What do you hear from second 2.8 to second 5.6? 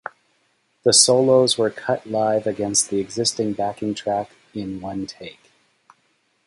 the existing backing track in one take.